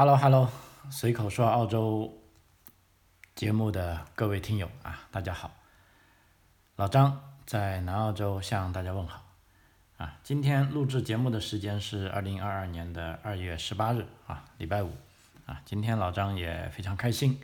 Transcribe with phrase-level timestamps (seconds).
[0.00, 0.48] Hello，Hello，
[0.92, 2.22] 随口说澳洲
[3.34, 5.50] 节目的各位听友啊，大家好，
[6.76, 9.24] 老张在南澳洲向大家问好
[9.96, 10.16] 啊。
[10.22, 14.92] 今天录制节目的时间是二零二二年的二月十八日啊，礼拜五
[15.46, 15.60] 啊。
[15.64, 17.40] 今天老张也非常开心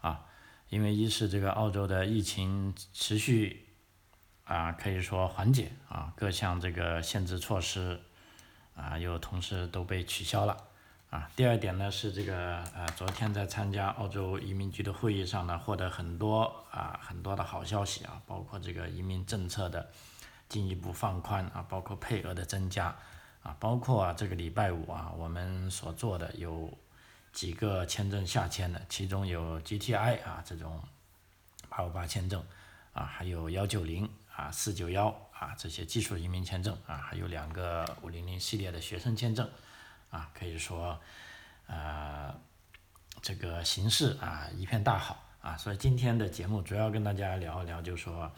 [0.00, 0.26] 啊，
[0.70, 3.68] 因为一是这个澳洲的疫情持续
[4.42, 8.00] 啊，可以说缓解啊，各项这个限制措施
[8.74, 10.56] 啊，又同时都被取消了。
[11.12, 19.90] 啊，第二点呢是这个呃，昨天在参加澳洲移民局的会议上呢，获得很多啊很多的好消息啊，包括这个移民政策的
[20.48, 22.96] 进一步放宽啊，包括配额的增加
[23.42, 26.72] 啊，包括啊这个礼拜五啊我们所做的有
[27.30, 30.82] 几个签证下签的，其中有 GTI 啊这种
[31.68, 32.42] 八五八签证
[32.94, 39.46] 啊，还有幺九零啊四九幺啊这些技术移民签证啊，还有两个五零零系列的学生签证。
[40.12, 41.00] 啊，可以说，
[41.66, 42.32] 呃，
[43.22, 48.30] 这个形势啊一片大好啊，所以今天的节目主要跟大家聊一聊，就说，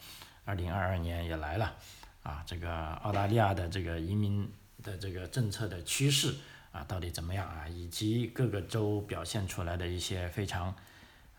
[0.45, 1.75] 二零二二年也来了，
[2.23, 4.49] 啊，这个澳大利亚的这个移民
[4.83, 6.33] 的这个政策的趋势
[6.71, 10.73] 啊到底怎么样啊，以及各个州表现出来的一些非常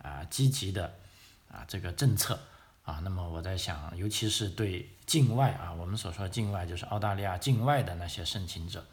[0.03, 0.95] 啊积极的
[1.51, 2.39] 啊这个政策
[2.85, 8.85] 啊，那么我在想，尤其是对境外啊，我们所说的境外就是澳大利亚境外的那些申请者。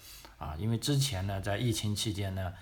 [0.43, 2.53] 啊，因为之前呢，在疫情期间呢，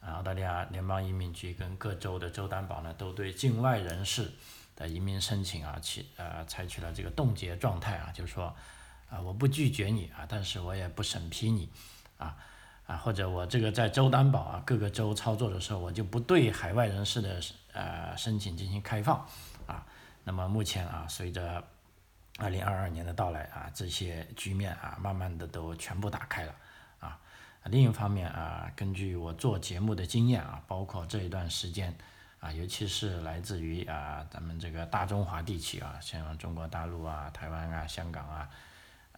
[0.00, 4.30] 啊澳大利亚联邦移民局跟各州的州担保呢，都对境外人士
[4.76, 8.54] 的移民申请啊，起呃采取了这个冻结状态啊，就是说，
[9.08, 11.70] 啊我不拒绝你啊，但是我也不审批你，
[12.18, 12.36] 啊
[12.86, 17.40] 啊或者我这个在州担保啊，各个州操作的时候，我就不对海外人士的
[17.72, 19.26] 呃申请进行开放，
[19.66, 19.86] 啊，
[20.24, 21.64] 那么目前啊，随着
[22.38, 26.54] 二零二二年的到来啊，这些局面啊，慢慢的都全部打开了。
[27.70, 31.96] 另一方面啊，根据我做节目的经验啊，包括这一段时间
[32.38, 38.50] 啊，尤其是来自于啊咱们这个大中华地区啊，像中国大陆啊、台湾啊、香港啊，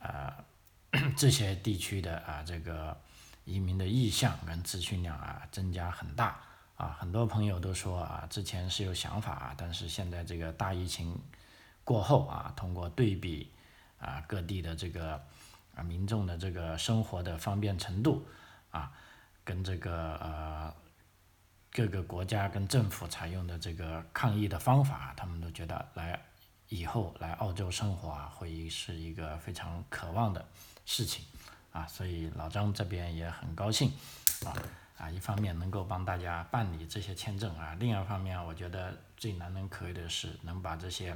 [0.01, 0.37] 啊
[1.19, 2.97] 这些地区的啊这个
[3.45, 6.41] 移民的意向跟咨询量啊增加很大
[6.77, 11.19] 啊，很多朋友都说啊，之前是有想法啊，但是现在这个大疫情
[11.83, 13.51] 过后啊，通过对比
[13.99, 15.21] 啊各地的这个。
[15.77, 18.27] 啊，民众的这个生活的方便程度，
[18.71, 18.91] 啊，
[19.45, 20.75] 跟这个呃
[21.71, 26.19] 各个国家跟政府采用的这个抗疫的方法，他们都觉得来
[26.71, 30.43] 以后来澳洲生活啊，会是一个非常渴望的
[30.87, 31.25] 事情，
[31.73, 33.93] 啊，所以老张这边也很高兴，
[34.47, 34.57] 啊
[34.97, 41.15] 啊，一方面能够帮大家办理这些签证啊，另一方面我觉得最难能可贵的是能把这些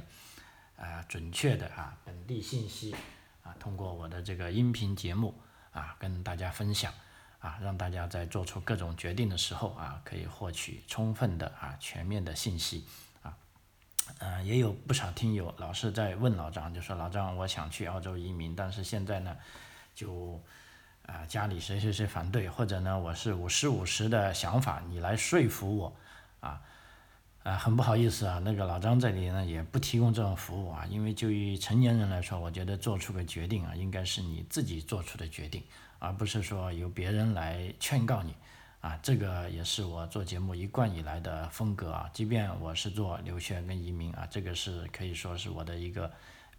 [0.75, 2.95] 呃准确的啊本地信息。
[3.43, 5.33] 啊，通过我的这个音频节目
[5.71, 6.93] 啊，跟大家分享
[7.39, 12.85] 啊，让大家在做出各种决定的时候啊，可以获取充分的啊全面的信息
[13.23, 13.35] 啊。
[14.19, 19.35] 呃，也有不少听友老是在问老张，就说老张，我想去澳洲移民，但是现在呢，
[19.95, 20.41] 就
[21.05, 25.95] 啊家里谁谁谁反对，或者呢我是五十五十的想法，你来说服我
[26.41, 26.61] 啊。
[27.43, 35.63] 啊，很不好意思啊，那个老张这里呢也不提供这种服务啊，因为就于成年人来说，我觉得做出个决定啊，应该是你自己做出的决定，
[35.97, 38.35] 而不是说由别人来劝告你，
[38.81, 46.11] 啊，这个也是我做节目一贯以来的风格啊，即便我是做留学跟移民啊，这个是可以说是我的一个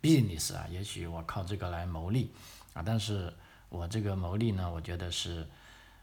[0.02, 2.32] business 啊，也许我靠这个来牟利
[2.74, 3.32] 啊，但是
[3.68, 5.46] 我这个牟利呢，我觉得是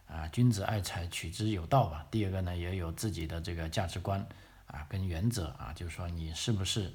[0.07, 2.05] 啊，君子爱财，取之有道吧。
[2.09, 4.25] 第二个呢，也有自己的这个价值观。
[4.69, 6.93] 啊，跟原则啊，就是说你是不是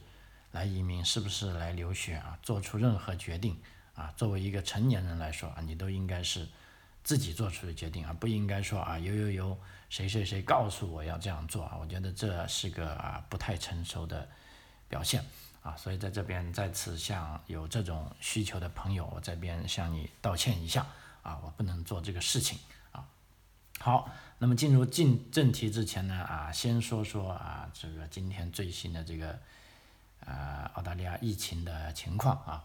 [0.52, 2.38] 来移民，是不是来留学啊？
[2.42, 3.60] 做出任何决定
[3.94, 6.48] 啊，作为一个成年人来说啊，你都应该是
[7.02, 9.58] 自己做出的决定啊，不应该说啊，由由由
[9.90, 14.28] 谁谁谁告诉我要这样做啊，我觉得这是个啊不太成熟的
[14.88, 15.24] 表现
[15.62, 20.86] 啊，所以在这边再次向有这种需求的朋友，我这边向你道歉一下
[21.22, 22.58] 啊，我不能做这个事情
[22.92, 23.04] 啊。
[23.80, 24.08] 好。
[24.44, 29.38] 那么进入进正题之前呢，啊，先说说啊，这个今天最新的这个，
[30.20, 32.62] 呃，澳大利亚疫情的情况啊，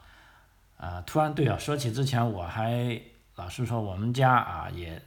[0.77, 3.01] 啊，突然对啊，说起之前我还
[3.35, 5.01] 老是说我们家啊也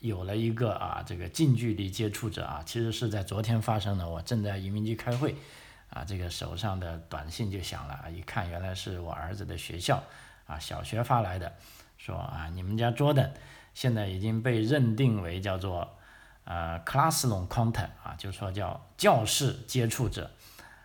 [0.00, 5.36] 有了一个啊这个近距离接触者啊，其实是在昨天发生的，我正在移民局开会，
[5.90, 10.02] 啊，这个手上的短信就响了，一看原来是我儿子的学校
[10.48, 11.54] 啊小学发来的，
[11.96, 13.30] 说啊你们家 Jordan
[13.74, 15.95] 现在已经被认定为叫做。
[16.46, 20.30] 呃，classroom contact 啊，就是说叫教室接触者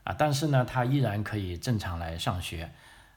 [0.04, 2.72] 啊，但是呢，他依然可以正常来上学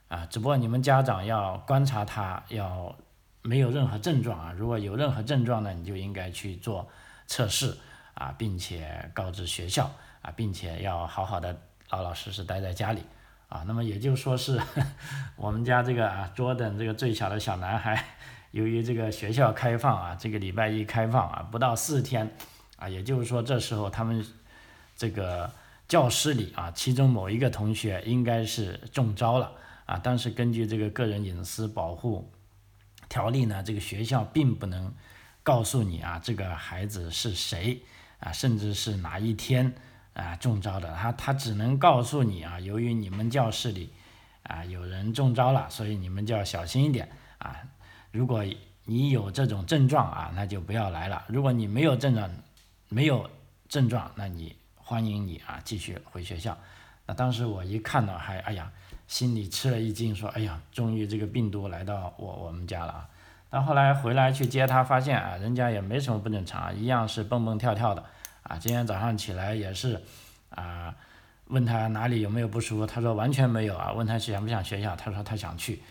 [0.08, 2.94] 啊，只不过你们家长要观察他，要
[3.40, 6.86] 没有任何症状啊，如果有任何症状呢，你就应该去做
[7.26, 7.74] 测试
[8.12, 9.90] 啊，并且告知学校
[10.20, 11.58] 啊，并且要好好的
[11.88, 13.02] 老老实实待在家里
[13.48, 13.64] 啊。
[13.66, 14.60] 那么也就说是
[15.36, 18.04] 我们家这个啊，Jordan 这个最小的小男孩，
[18.54, 22.30] 由于这个学校开放啊，这个礼拜一开放啊，不到四天
[22.76, 24.24] 啊，也就是说这时候他们
[24.96, 25.52] 这个
[25.88, 29.50] 教室里啊，其中某一个同学应该是中招了
[29.86, 32.30] 啊，但是根据这个个人隐私保护。
[33.08, 33.60] 条例呢？
[33.62, 34.92] 这个学校并不能
[35.42, 37.82] 告诉你啊，这个孩子是谁
[38.20, 39.72] 啊，甚至是哪一天
[40.14, 40.94] 啊中招的。
[40.94, 43.92] 他他只能告诉你啊，由于你们教室里
[44.44, 47.08] 啊有人中招了，所以你们就要小心一点
[47.38, 47.56] 啊。
[48.14, 48.44] 如果
[48.84, 51.24] 你有这种症状啊，那就不要来了。
[51.26, 52.30] 如果你没有症状，
[52.88, 53.28] 没有
[53.68, 56.56] 症状，那你欢迎你啊继续回学校。
[57.06, 58.70] 那当时我一看到，还哎呀。
[59.06, 63.08] 心里吃了一惊，说：“哎呀，终于这个病毒来到我我们家了啊！”
[63.50, 68.02] 但后来回来去接他，发现啊，人家也没什么不正常，一样是蹦蹦跳跳的
[68.44, 68.56] 啊。
[68.56, 70.02] 今天早上起来也是
[70.48, 70.94] 啊，
[71.48, 73.92] 问他哪里有没有不舒服，他说完全没有啊。
[73.92, 75.82] 问他想不想学校，他说他想去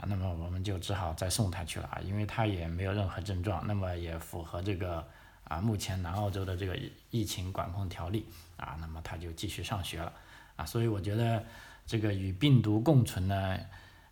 [0.00, 0.06] 啊。
[0.08, 5.06] 那么我们就只好再送他去了啊，因为他也没有任何症状，那么也符合这个
[5.44, 6.76] 啊目前南澳洲的这个
[7.10, 8.26] 疫情管控条例
[8.56, 10.12] 啊，那么他就继续上学了
[10.56, 10.64] 啊。
[10.64, 11.44] 所以我觉得。
[11.86, 13.58] 这个与病毒共存呢，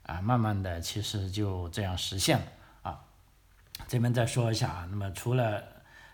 [0.03, 2.47] 啊，慢慢的其实就这样实现了
[2.83, 3.01] 啊。
[3.87, 5.63] 这边再说一下啊，那么除了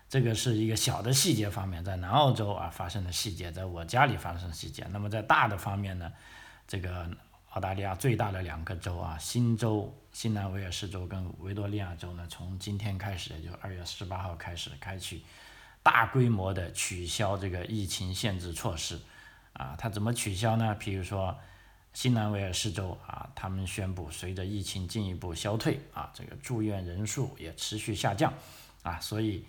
[0.07, 6.13] 这个是一个小的细节方面，在南澳洲啊发生的细节，在我家里发生的细节，那么在大的方面呢，
[6.67, 7.09] 这个
[7.55, 15.23] 澳大利亚最大的两个州啊，新州、新南威尔士州跟维多利亚州呢，从今天开始，也就二月十八号开始，开启
[15.81, 18.99] 大规模的取消这个疫情限制措施
[19.53, 19.75] 啊。
[19.77, 20.75] 它怎么取消呢？
[20.79, 21.35] 比如说。
[21.93, 28.33] 新南威尔士州啊，他们宣布，随着疫情进一步消退啊，这个住院人数也持续下降
[28.83, 29.45] 啊，所以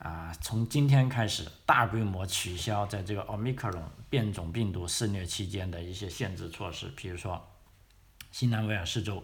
[0.00, 7.46] 啊，从今天开始大规模取消在这个奥密克戎变种病毒肆虐期间的一些限制措施，比如说
[8.32, 9.22] 新南威尔士州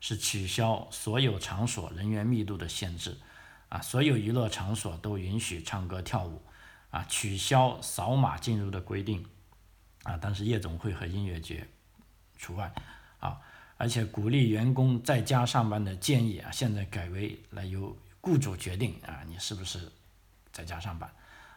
[0.00, 3.16] 是取消所有场所人员密度的限制
[3.68, 6.42] 啊，所有娱乐场所都允许唱歌跳舞
[6.90, 9.24] 啊，取消扫码进入的规定
[10.02, 11.68] 啊，但是夜总会和音乐节。
[12.36, 12.72] 除外，
[13.20, 13.38] 啊，
[13.76, 19.92] 而且鼓励员工在家上班的建议啊，现在改为来由雇主决定啊，你是不是
[20.58, 21.08] 在家上班，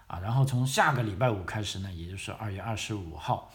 [0.05, 3.51] 啊，然后从下个礼拜五开始呢，也就是二月二十五号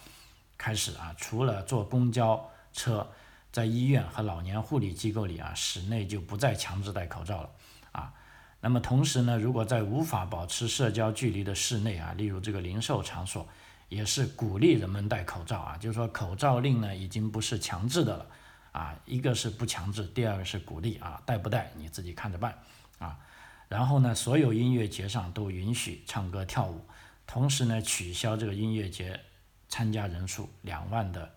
[0.57, 3.07] 开始啊，除了坐公交车，
[3.49, 7.49] 在医院和老年护理机构里啊，室内就不再强制戴口罩了，
[7.93, 8.11] 啊，
[8.59, 13.47] 那么同时呢，如果在无法保持社交距离的室内啊，例如这个零售场所。
[13.89, 18.25] 也是鼓励人们戴口罩啊，就是说口罩令呢已经不是强制的了
[18.73, 22.53] 啊，一个是不强制，第二个是鼓励啊，戴不戴你自己看着办
[22.99, 23.17] 啊。
[23.67, 26.81] 然后呢，所有音乐节上都允许唱歌跳舞，
[27.25, 29.19] 同时呢取消这个音乐节
[29.67, 31.33] 参加人数两万的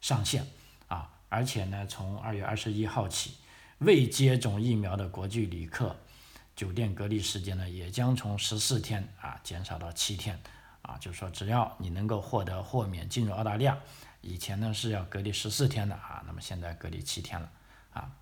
[0.00, 0.46] 上限
[0.88, 3.34] 啊，而且呢从二月二十一号起，
[3.78, 5.96] 未接种疫苗的国际旅客
[6.54, 10.38] 酒店隔离时间呢也将从十四天啊减少到七天。
[10.86, 13.78] 啊，就是说，只要你能够获得豁免进入澳大利亚，
[14.20, 17.50] 以前呢是要隔离十四天的啊，那么现在隔离七天了
[17.94, 18.12] 啊。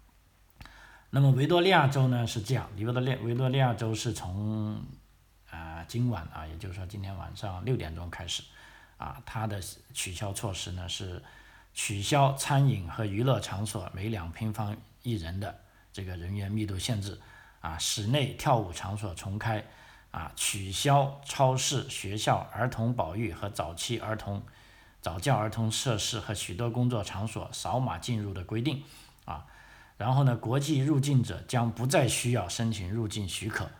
[1.14, 4.82] 那么维多利亚州呢是这样，维多利维多利亚州是从
[5.50, 8.42] 啊今晚啊，也就是说今天晚上六点钟开始
[8.96, 9.60] 啊，它的
[9.92, 11.22] 取消措施呢是
[11.74, 15.54] 取消餐饮和娱乐场所每两平方一人的
[15.92, 17.20] 这个人员密度限制
[17.60, 19.62] 啊，室内跳舞场所重开。
[20.12, 24.42] 啊，取消超市、学校、儿童保育和早期儿童、
[25.00, 28.82] 早教儿童设施和许多工作场所扫码进入的规定，
[29.24, 29.46] 啊，
[30.02, 33.70] 然后呢，国际入境者将不再需要申请入境许可，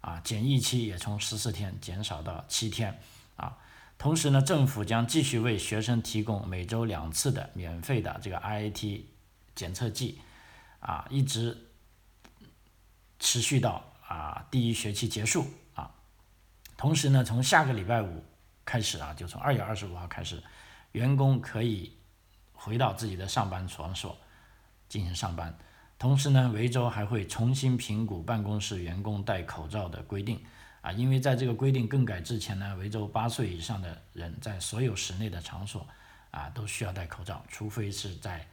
[0.00, 3.00] 啊，检疫期也从十四天减少到七天，
[3.34, 3.58] 啊，
[3.98, 9.02] 同时呢，政府将继续为学生提供每周两次的免费的这个 RAT
[9.56, 10.20] 检测剂，
[10.78, 11.66] 啊，一直
[13.18, 15.48] 持续到啊第一学期结束。
[15.74, 15.90] 啊
[16.76, 18.24] 同时呢，从下个礼拜五
[18.64, 20.40] 开始啊，就从二月二十五号开始，
[20.92, 21.96] 员工可以
[22.52, 24.16] 回到自己的上班场所
[24.88, 25.58] 进行上班。
[26.02, 30.42] 同时呢，维州还会重新评估办公室员工戴口罩的规定
[30.80, 35.86] 啊，因为在这个规定更改之前呢，维州八岁以上的人在所有室内的场所
[36.32, 38.44] 啊都需要戴口罩，除非是在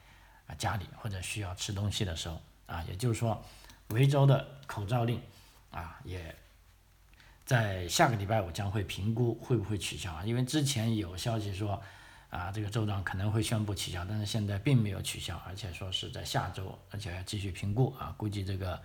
[0.45, 3.43] 啊家里或者需要吃东西的时候啊，也就是说，
[3.87, 5.19] 维州的口罩令
[5.71, 6.35] 啊也。
[7.45, 10.23] 在下个礼拜五将会评估会不会取消啊？
[10.23, 11.81] 因为之前有消息说，
[12.29, 18.13] 啊，这个州长可能会宣布取消，但是现在并没有取消，而且说是在下周，而且要继续评估啊。
[18.15, 18.79] 估计这个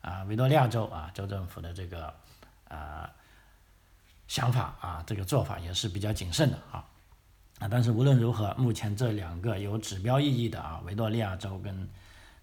[0.00, 2.14] 啊，维多利亚州啊，州政府的这个
[2.68, 3.12] 啊
[4.28, 6.84] 想法啊，这个做法也是比较谨慎的啊
[7.58, 7.68] 啊。
[7.68, 11.88] 但是无论如何，目前这两个有指标意义的啊，维多利亚州跟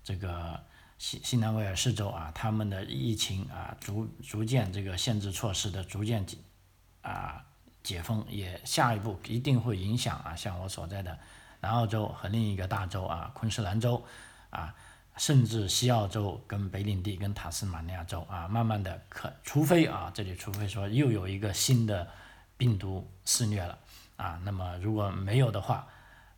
[0.04, 0.62] 这个
[1.00, 6.40] 新新南威尔士州啊，他们的疫情啊逐逐渐这个限制措施的逐渐紧
[7.02, 7.44] 啊
[7.84, 11.20] 解封，也下一步一定会影响啊，像我所在的
[11.60, 14.04] 南澳洲和另一个大洲啊昆士兰州
[14.50, 14.74] 啊。
[15.16, 22.08] 甚至西澳洲跟北领地跟塔斯马尼亚州啊，慢慢的可，除非啊，这里除非说又有一个新的
[22.58, 23.78] 病毒肆虐了
[24.18, 25.88] 啊，那么如果没有的话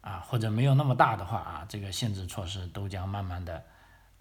[0.01, 3.63] 啊，或者没有那么大的话啊，这个限制措施都将慢慢的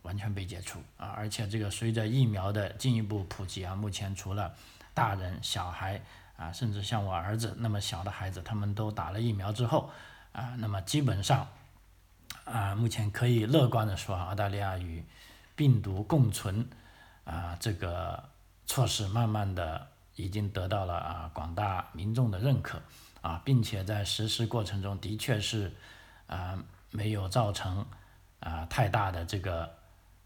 [0.02, 4.54] 完全被解除啊，而且这个随着疫苗的进一步普及啊，目前除了
[4.95, 6.00] 大人小孩
[6.37, 9.91] 啊，甚至像我儿子那么小的孩子，他们都打了疫苗之后
[10.33, 11.47] 啊，那么基本上。
[12.45, 15.03] 啊，目前可以乐观的说，澳大利亚与
[15.57, 16.69] 病毒共存
[17.25, 18.23] 啊，这个
[18.67, 22.83] 措施慢慢的已经得到了啊广大民众的认可
[23.23, 25.73] 啊，并且在实施过程中的确是
[26.26, 27.87] 啊没有造成
[28.41, 29.75] 啊太大的这个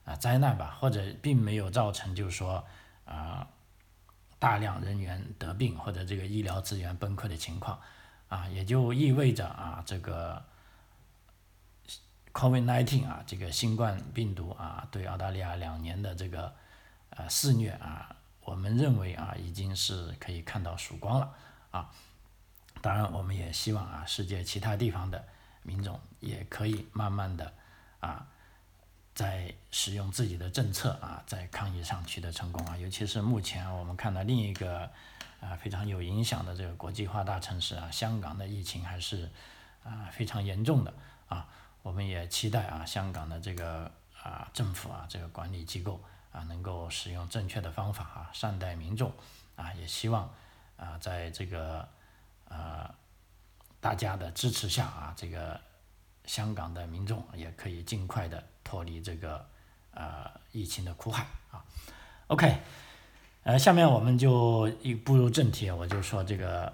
[0.05, 2.65] 啊灾难吧，或者并没有造成就是说
[3.05, 3.47] 啊
[4.38, 7.80] 大量人员得病或者这个医疗资源崩溃的情况
[8.28, 10.45] 啊，也就意味着啊这个。
[12.30, 16.54] COVID-19 啊，这个新冠病毒啊，对澳大利亚两年的这个
[17.11, 18.14] 呃肆虐啊，
[18.45, 21.35] 我们认为啊，已经是可以看到曙光了
[21.73, 21.90] 啊。
[22.80, 25.25] 当然，我们也希望啊，世界其他地方的
[25.64, 27.52] 民众也可以慢慢的
[27.99, 28.28] 啊，
[29.19, 32.77] 在使用自己的政策啊，在抗疫上取得成功啊。
[32.77, 34.89] 尤其是目前我们看到另一个
[35.41, 39.29] 啊非常有影响的这个国际化大城市啊，香港的疫情还是
[39.83, 40.95] 啊非常严重的
[41.29, 41.49] 啊。
[41.83, 43.91] 我们也期待啊，香港的这个
[44.23, 49.13] 啊政府啊，这个管理机构啊，能够使用正确的方法啊，善待民众
[49.57, 50.33] 啊，也希望
[50.77, 51.89] 啊，在这个
[52.49, 52.95] 啊
[53.81, 55.61] 大家的支持下啊，这个
[56.28, 59.44] 香港的民众也可以尽快的脱离这个
[59.90, 61.64] 呃疫情的苦海啊。
[62.28, 62.58] OK，
[63.42, 66.73] 呃，下面我们就一步入正题，我就说这个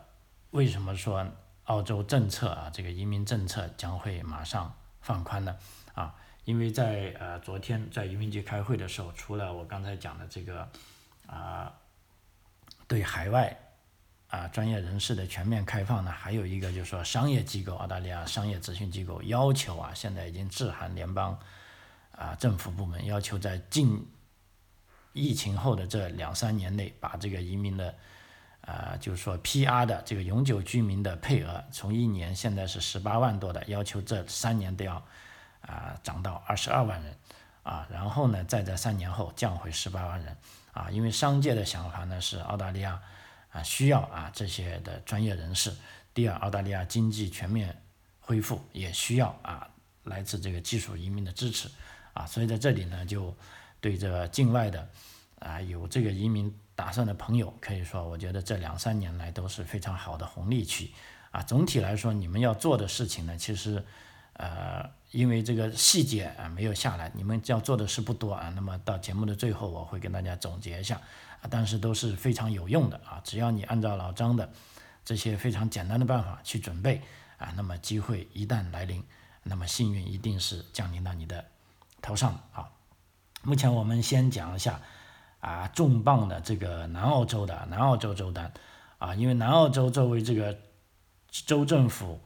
[0.50, 1.26] 为什么说
[1.64, 4.74] 澳洲政策啊，这个移民政策将会马上。
[5.04, 5.54] 放宽呢
[5.92, 6.14] 啊，
[6.46, 10.66] 因为在呃昨天在移民局开会的时候，除了我刚才讲的这个
[11.26, 11.70] 啊
[12.88, 13.54] 对海外
[14.34, 21.38] 啊专业人士的全面开放呢，还有一个就是说商业机构，澳大利亚商业咨询机构要求啊，现在已经致函联邦
[22.10, 24.04] 啊政府部门，要求在近
[25.12, 27.94] 疫情后的这两三年内，把这个移民的。
[28.66, 34.94] 啊，就是说 PR 的这个永久居民的配额，从一年现在是十八万多的，要求这三年都要
[35.60, 37.14] 啊涨到二十二万人
[37.62, 40.34] 啊，然后呢，再在三年后降回十八万人
[40.72, 42.98] 啊，因为商界的想法呢是澳大利亚
[43.54, 45.72] 啊需要啊这些的专业人士，
[46.12, 47.80] 第二，澳大利亚经济全面
[48.20, 49.66] 恢复也需要啊
[50.02, 51.70] 来自这个技术移民的支持
[52.12, 53.34] 啊，所以在这里呢，就
[53.80, 54.86] 对这境外的
[55.38, 56.54] 啊有这个移民。
[56.76, 60.92] 打算的朋友可以说，我觉得这两三年来都是非常好的红利期，
[61.30, 63.80] 啊，总体来说你们要做的事情呢，其实，
[64.32, 68.52] 呃，因为这个细节啊没有下来，你们要做的事不多啊。
[68.56, 71.00] 那么到节目的最后，我会跟大家总结一下，
[71.50, 73.20] 但是都是非常有用的啊。
[73.24, 74.50] 只要你按照老张的
[75.04, 77.00] 这些非常简单的办法去准备
[77.38, 79.02] 啊，那么机会一旦来临，
[79.42, 81.44] 那么幸运一定是降临到你的
[82.00, 82.68] 头上啊。
[83.42, 84.80] 目前我们先讲一下。
[85.40, 88.50] 啊，重磅的这个南澳洲的南澳洲州单，
[88.96, 90.56] 啊，因为南澳洲作为这个
[91.30, 92.18] 州政府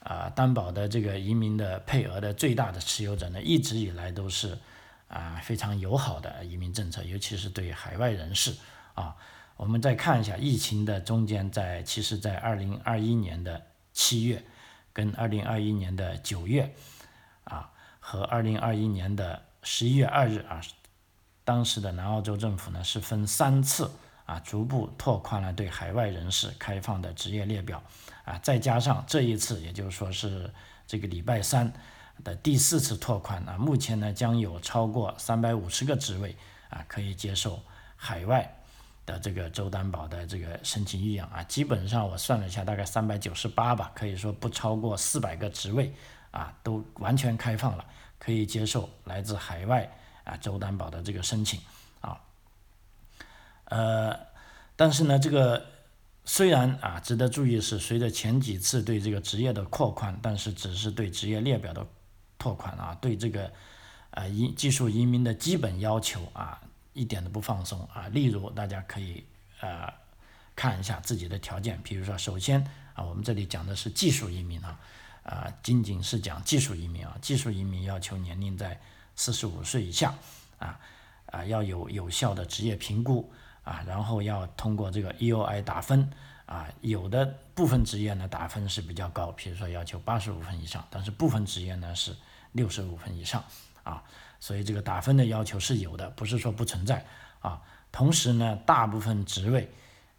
[0.00, 4.58] 啊担保的这个移民的配额的最大的持有者呢，一直以来都是
[5.08, 8.54] 啊非常友好的移民政策，尤其是对海外人士
[8.94, 9.16] 啊。
[9.56, 14.44] 我们再看一下疫情的中间，在其实，在二零二一年的七月
[14.92, 16.74] 跟二零二一年的九月
[17.44, 20.60] 啊，和二零二一年的十一月二日啊。
[21.42, 23.90] 当时的南澳洲政府呢是分三次
[24.24, 27.82] 啊，逐步拓宽了对海外人士开放的职业列表
[28.24, 30.52] 啊，再加上这一次，也就是说是
[30.88, 31.72] 这个礼拜三
[32.24, 36.36] 的第四次拓宽啊，目前呢将有超过三百五十个职位
[36.68, 37.62] 啊可以接受
[37.96, 38.56] 海外
[39.04, 45.92] 的这个州担保的这个申请预养啊，基本上我算了一下，大概三百九十八吧，可以说不超过四百个职位
[46.30, 47.84] 啊都完全开放了，
[48.18, 49.90] 可以接受来自海外。
[50.26, 51.60] 啊，州担保的这个申请
[52.00, 52.20] 啊，
[53.66, 54.18] 呃，
[54.74, 55.66] 但是呢，这个
[56.24, 61.86] 虽然啊，值得注意是，随着前几次对这个职业的扩宽，但是只是对职业列表的
[62.38, 63.52] 拓宽啊，对这个
[64.10, 66.60] 啊移技术移民的基本要求啊，
[66.92, 68.08] 一点都不放松啊。
[68.08, 69.24] 例如，大家可以
[69.60, 69.92] 呃
[70.54, 71.80] 看一下自己的条件。
[71.82, 72.62] 比如说，首先
[72.94, 74.78] 啊，我们这里讲的是技术移民啊，
[75.22, 78.80] 啊，仅仅是讲技术移民啊，技术移民要求年龄在
[79.14, 80.14] 四十五岁以下
[80.58, 80.78] 啊，
[81.26, 83.32] 啊，要有有效的职业评估
[83.64, 86.10] 啊，然后要通过这个 EOI 打分。
[86.46, 87.26] 啊，有的
[87.56, 92.16] 部分职业呢打分是比较高，比如说要求八十五分以上，但是部分职业呢是
[92.52, 93.44] 六十五分以上
[93.82, 94.00] 啊，
[94.38, 97.04] 所以这个打分的要求是有的，不是说不存在
[97.40, 97.60] 啊。
[97.90, 99.68] 同时呢，大部分职位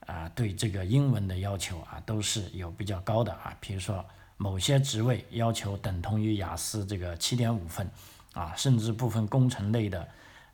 [0.06, 4.06] 啊对这个英文的要求啊都是有比较高的啊，比如说
[4.36, 7.90] 某些职位要求等同于雅思这个七点五分
[8.34, 10.06] 啊，甚至部分工程类的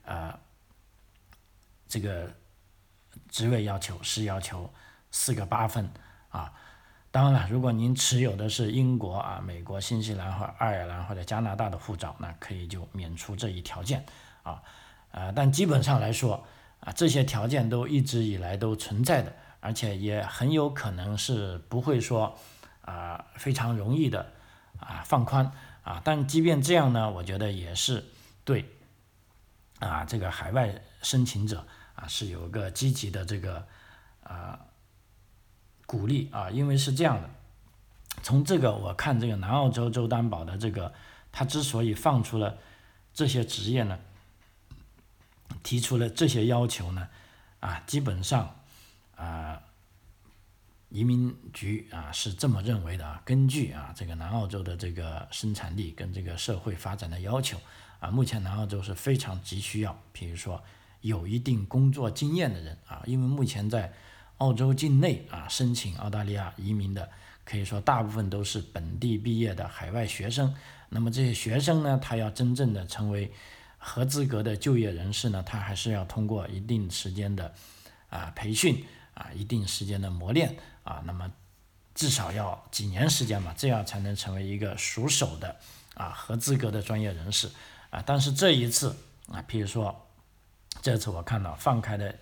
[0.04, 0.38] 呃
[1.88, 2.32] 这个
[3.28, 4.72] 职位要求是要求。
[5.16, 5.88] 四个八分
[6.28, 6.52] 啊，
[7.12, 14.04] 当然了，如果您持有的是英国啊、美国、新西兰或爱尔兰或者加拿大的护照，那可以就免除这一条件
[14.42, 14.60] 啊，
[15.12, 16.44] 呃，但基本上来说
[16.80, 22.36] 啊，这些条件都一直以来都存在的，而且也很有可能是不会说
[22.80, 24.32] 啊非常容易的
[24.80, 25.52] 啊放宽
[25.84, 28.04] 啊，但即便这样呢，我觉得也是
[28.44, 28.68] 对
[29.78, 33.64] 啊这个海外申请者啊是有个积极的这个
[34.24, 34.58] 啊。
[35.86, 37.30] 鼓励啊，因为是这样的，
[38.22, 40.92] 从这个我看，这个南澳洲州担保的这个，
[41.30, 42.56] 他之所以放出了
[43.12, 43.98] 这些职业呢，
[45.62, 47.08] 提出了这些要求呢，
[47.60, 48.56] 啊，基本上
[49.16, 49.60] 啊，
[50.88, 57.58] 移民局啊是这么认为的啊，根据啊这个南澳洲的这个生产力跟这个社会发展的要求
[58.00, 60.62] 啊，目前南澳洲是非常急需要，比如说
[61.02, 63.92] 有一定工作经验的人啊，因为目前在
[64.38, 67.08] 澳洲境内啊，申请澳大利亚移民的，
[67.44, 70.52] 可以说大部分都是本地毕业的海外学生。
[70.88, 73.32] 那么这些学生呢，他要真正的成为
[73.78, 77.54] 合资格的就业人士呢，他还是要通过一定时间的
[78.10, 81.30] 啊培训啊，一定时间的磨练啊，那么
[81.94, 85.56] 至少要几年时间吧，这样才能成为一个熟手的
[85.94, 87.48] 啊合资格的专业人士
[87.90, 88.02] 啊。
[88.04, 88.96] 但是这一次
[89.28, 90.08] 啊，譬如说
[90.82, 92.12] 这次我看到放开的。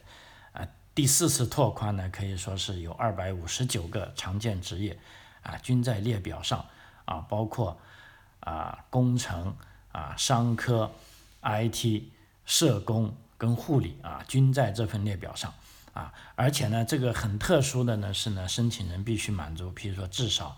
[0.94, 4.98] 第四次拓宽呢，可以说是有二百五十九个常见职业，
[5.42, 6.66] 啊，均在列表上，
[7.06, 7.78] 啊，包括
[8.40, 9.56] 啊工程
[9.90, 10.92] 啊商科、
[11.40, 12.02] IT、
[12.44, 15.54] 社工跟护理啊，均在这份列表上，
[15.94, 20.54] 啊，而且呢，这个很特殊的呢是呢，申请人必须满足，比如说至少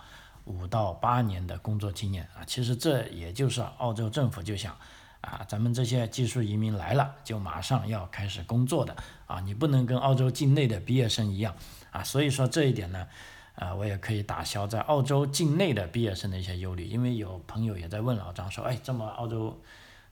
[0.47, 4.77] 五到八年的工作经验啊，其实这也就是澳洲政府就想。
[5.25, 8.95] 啊，咱们这些技术移民来了，就马上要开始工作的
[9.27, 11.55] 啊，你不能跟澳洲境内的毕业生一样
[11.91, 13.07] 啊，所以说这一点呢，
[13.55, 19.59] 啊，我也可以打消在澳洲境内的毕业生的一些忧虑，因为有朋友也在问老张说，哎，这么澳洲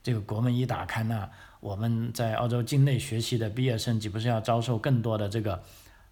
[0.02, 1.28] 这个国门一打开呢，
[1.60, 5.62] 我们在澳洲境内学习的毕业生岂不是要遭受更多的这个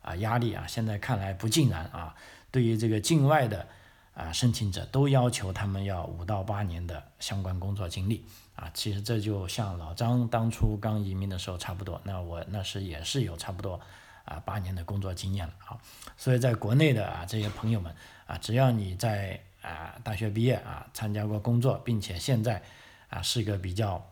[0.03, 0.67] 啊压力啊？
[0.69, 2.15] 现在看来不尽然啊，
[2.51, 3.67] 对于这个境外的
[4.13, 8.25] 啊申请者，都要求他们要五到八年的相关工作经历。
[8.61, 13.81] 啊，其实这就像老张当初刚移民的时候差不多，那我那时也是有差不多
[14.27, 15.81] 啊八年的工作经验了啊，
[16.19, 17.95] 所以在国内的啊这些朋友们
[18.27, 22.63] 啊，只要你在啊大学毕业啊参加过工作，并且现在
[23.09, 24.07] 啊是个比较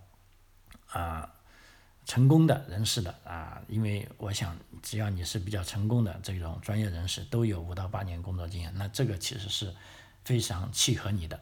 [0.92, 1.30] 啊
[2.06, 9.74] 成功的人士的啊，因为我想只要你是比较成功的这种专业人士，都有五到八年工作经验，那这个其实是
[10.24, 11.38] 非常契合你的。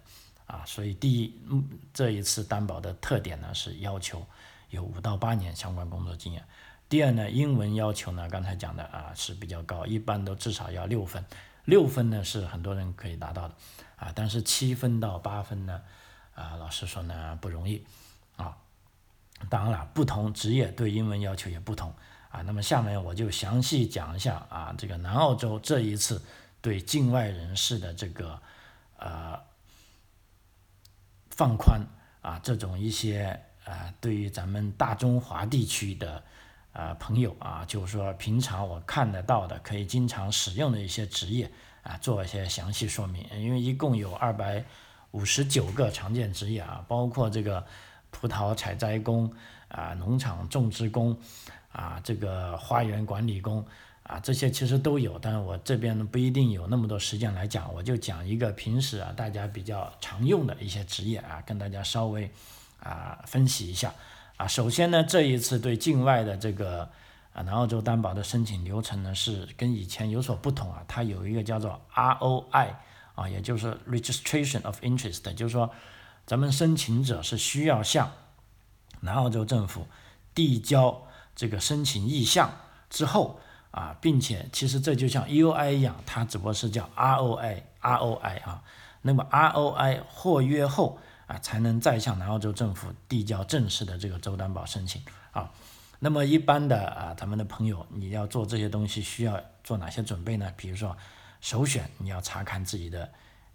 [0.47, 4.25] 啊，所以第一，嗯，这一次担保的特点呢是要求
[4.71, 6.45] 有五到八年相关工作经验。
[6.89, 11.25] 第二呢，英文要求呢，刚才讲的啊是比较高，一般都至少要六分。
[11.65, 13.55] 六分呢是很多人可以达到的，
[13.97, 15.83] 啊，但是七分到八分呢，
[16.37, 17.85] 啊，老实说呢不容易，
[18.37, 18.57] 啊，
[19.51, 21.93] 当然了，不同职业对英文要求也不同，
[22.31, 26.23] 啊，那么下面我就详细讲一下啊，这个南澳洲这一次
[26.61, 28.41] 对境外人士的这个，
[28.99, 29.41] 呃。
[31.37, 31.79] 放宽
[32.23, 36.23] 啊，这种一些啊，对于咱们大中华地区的
[36.73, 41.51] 啊朋友啊，就是说平常我看得到的，可以经常使用的一些职业
[41.83, 43.23] 啊，做一些详细说明。
[43.39, 44.65] 因为一共有二百
[45.11, 47.63] 五十九个常见职业啊，包括这个
[48.11, 49.31] 葡萄采摘工
[49.69, 51.15] 啊、农场种植工
[51.71, 53.63] 啊、这个花园管理工。
[54.07, 62.31] 啊，这些其实都有，但是我这边呢不一定有那么多时间来讲，我就讲一个平时啊大家比较常用的一些职业啊，跟大家稍微
[62.79, 63.93] 啊分析一下
[64.37, 64.47] 啊。
[64.47, 66.89] 首先呢，这一次对境外的这个
[67.33, 72.75] 啊南澳洲担保的申请流程呢是跟以前有所不同啊，它有一个叫做 ROI
[73.17, 75.69] 啊，也就是 Registration of Interest，就是说
[76.25, 78.13] 咱们申请者是需要向
[79.01, 79.89] 南澳洲政府
[80.33, 82.53] 递交这个申请意向
[82.89, 83.41] 之后。
[83.71, 88.63] 啊，并且其实这就像 U I 一样，它只不过是叫 ROI，ROI 啊。
[89.03, 95.03] 那么 ROI 获约后啊，才能再向南澳洲政府递交正式的这个州担保申请
[95.33, 95.51] 啊。
[95.99, 100.53] 那么一般的啊，咱们的朋友，你要做这些东西需要做哪些准备呢？
[100.57, 100.97] 比如说，
[101.41, 103.11] 首选你要查看自己的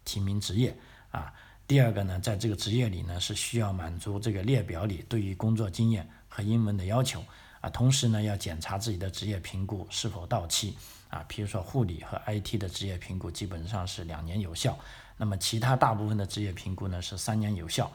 [0.06, 0.76] 提名职业
[1.12, 1.34] 啊。
[1.68, 7.24] 第二个呢，在这个职业里呢，是需要满足这个列表里对于工作经验和英文的要求
[7.62, 7.70] 啊。
[7.70, 10.78] 同时呢，要检查自己的职业评估是否到期
[11.10, 11.24] 啊。
[11.28, 14.78] 比如说护理和 IT 的职业评估基本上是两年有效，
[15.16, 17.90] 那么其他大部分的职业评估呢是三年有效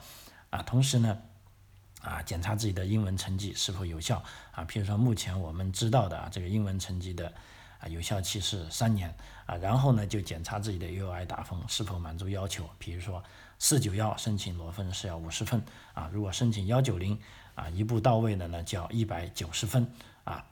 [0.49, 0.63] 啊。
[0.63, 1.17] 同时呢。
[1.99, 4.63] 啊，检查自己的英文成绩是否有效啊？
[4.65, 7.33] 譬如说，目前我们知道的啊，这个英文成绩的
[7.79, 9.13] 啊有效期是三年
[9.47, 9.55] 啊。
[9.55, 12.69] 然后呢，就检查自己的 U I 打分是否满足要求。
[12.77, 13.21] 比如说，
[13.57, 15.61] 四九幺申请裸分是要五十分
[15.95, 17.19] 啊，如果申请幺九零
[17.57, 19.91] 啊一步到位的呢，就要一百九十分
[20.23, 20.45] 啊。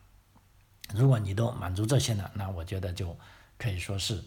[0.94, 3.18] 如果你都满足这些呢，那我觉得就
[3.58, 4.22] 可以说是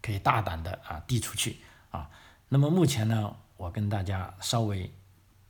[0.00, 1.58] 可以大胆的啊递出去
[1.90, 2.10] 啊。
[2.48, 4.92] 那么目前呢，我跟大家稍微。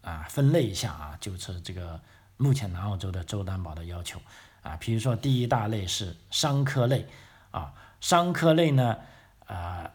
[0.02, 2.00] 啊，分类一下啊，就是这个
[2.36, 4.20] 目前南澳洲的州担保的要求
[4.60, 7.06] 啊，比如说第一大类是商科类
[7.52, 8.96] 啊，商科类呢
[9.46, 9.88] 啊，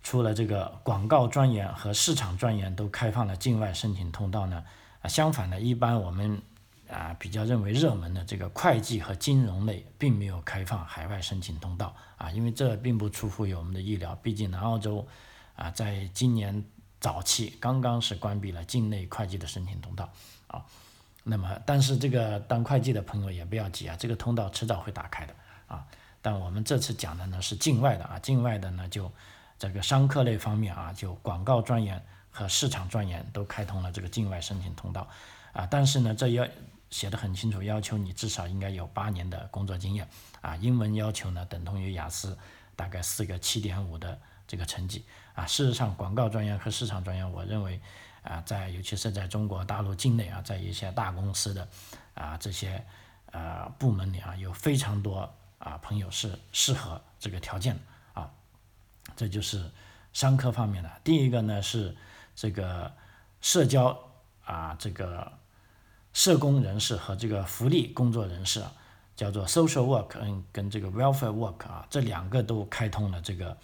[0.00, 4.64] 除了这个广告专员和市场专员都开放了境外申请通道呢，
[5.02, 6.40] 啊，相反呢，一般我们
[6.90, 15.06] 啊比较认为热门的这个会计和金融类并没有开放海外申请通道啊，因为这并不出乎于我们的意料，毕竟南澳洲
[15.56, 16.64] 啊在今年。
[17.02, 20.06] 早期刚刚是关闭了境内会计的申请通道
[20.48, 20.62] 啊，
[21.24, 25.34] 那么但是这个当会计的朋友也不要急啊，这个通道迟早会打开的
[25.66, 25.82] 啊。
[26.20, 29.10] 但我们这次讲的呢是境外的啊，境外的呢就
[29.58, 32.04] 这个商科类方面啊，就广告专员
[32.40, 35.08] 和市场专员都开通了这个境外申请通道
[35.52, 35.66] 啊。
[35.70, 36.46] 但是呢，这要
[36.90, 40.08] 写的很清楚，要求你至少应该有八年的工作经验
[40.40, 42.38] 啊，英文要求呢等同于雅思
[42.74, 44.18] 大概四个七点五的。
[44.50, 47.80] 这个成绩啊，事实上，广告专员和市场专员，我认为
[48.24, 51.68] 啊，在尤其是在中国大陆境内啊，在一些大公司的
[52.14, 52.84] 啊这些
[53.30, 57.80] 呃部门里啊，有非常多啊朋友是适合这个条件的
[58.20, 58.28] 啊。
[59.14, 59.70] 这就是
[60.12, 60.90] 商科方面的。
[61.04, 61.96] 第一个呢是
[62.40, 62.90] 这个
[63.42, 63.94] 社交
[64.46, 65.30] 啊，这个
[66.14, 68.64] 社工人士和这个福利工作人士，
[69.14, 73.54] 叫做 social work，嗯，跟这个 welfare work 啊，这两个都开通了这个。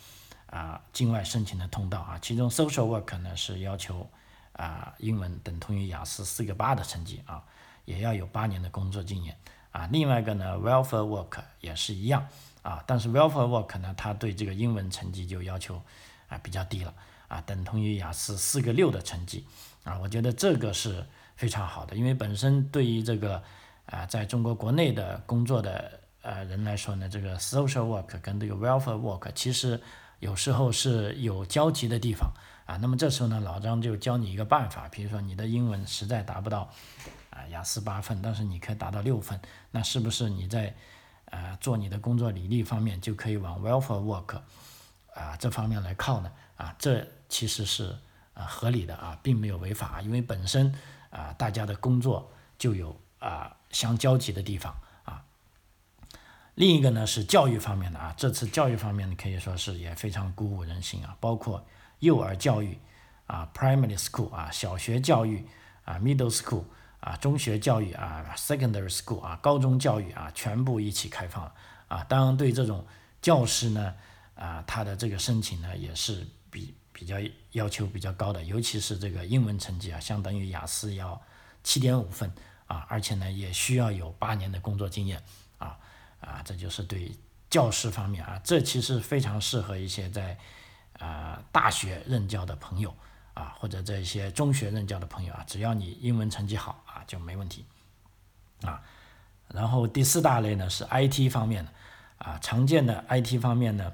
[0.48, 4.08] 啊，境外申请的通道啊，其中 social work 呢是要求
[4.52, 7.42] 啊英文等同于雅思四个八的成绩啊，
[7.84, 9.36] 也要有八年的工作经验
[9.72, 9.88] 啊。
[9.90, 12.28] 另外一个呢，welfare work 也是一样
[12.62, 15.82] 啊，但是 welfare work 呢，它对这个英文成绩就要求
[16.28, 16.94] 啊比较低了
[17.28, 19.46] 啊，等同于雅思四个六的成绩
[19.84, 19.98] 啊。
[19.98, 21.04] 我觉得这个是
[21.36, 23.42] 非常好的，因为本身对于这个
[23.86, 29.80] 啊在中国国内的工作的呃人来说呢，这个 social work 跟这个 welfare work 其实。
[30.20, 32.32] 有时候是有交集的地方
[32.64, 36.70] 啊，那么这时候呢，老张就教你一个办法，比如说你的英文实在达不到
[37.28, 39.38] 啊雅思八分，但是你可以达到六分，
[39.70, 40.74] 那是不是你在
[41.26, 44.40] 啊做你的工作履历方面就可以往 welfare work
[45.12, 46.32] 啊这方面来靠呢？
[46.56, 47.96] 啊，这其实是
[48.34, 50.74] 啊合理的啊，并没有违法，因为本身
[51.10, 55.24] 啊大家的工作就有啊相交集的地方啊。
[56.54, 61.66] 另一个呢是教育方面的啊，这次教育方面可以说是也非常鼓舞人心啊，包括
[62.00, 62.78] 幼儿教育
[63.26, 65.44] 啊，primary school 啊，小学教育
[65.84, 66.64] 啊，middle school
[67.00, 71.52] 啊，中学教育啊，secondary school 啊，高中教育啊，全部一起开放
[71.88, 72.04] 啊。
[72.04, 72.86] 当然对这种
[73.20, 73.94] 教师呢
[74.34, 77.16] 啊，他的这个申请呢也是比比较
[77.52, 81.20] 要求比较高的，尤其是这个英文成绩啊，相当于雅思要
[81.62, 82.32] 七点五分
[82.66, 85.22] 啊，而且呢也需要有八年的工作经验
[85.59, 85.76] 啊。
[86.20, 87.12] 啊，这就是对
[87.50, 90.38] 教师方面啊，这其实非常适合一些在
[90.98, 92.96] 啊大学任教的朋友
[93.35, 97.66] 啊，或者这些中学任教的朋友啊，只要你英文成绩好啊，就没问题
[98.62, 98.82] 啊。
[99.48, 101.72] 然后第四大类呢是 IT 方面的
[102.18, 103.92] 啊，常见的 IT 方面呢